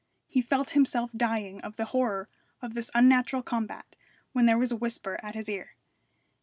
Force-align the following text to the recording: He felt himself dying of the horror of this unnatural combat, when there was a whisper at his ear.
He 0.27 0.41
felt 0.41 0.71
himself 0.71 1.11
dying 1.15 1.61
of 1.61 1.75
the 1.75 1.85
horror 1.85 2.27
of 2.59 2.73
this 2.73 2.89
unnatural 2.95 3.43
combat, 3.43 3.95
when 4.33 4.47
there 4.47 4.57
was 4.57 4.71
a 4.71 4.75
whisper 4.75 5.19
at 5.21 5.35
his 5.35 5.47
ear. 5.47 5.75